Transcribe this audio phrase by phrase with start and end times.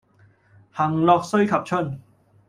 [0.71, 2.01] 行樂須及春。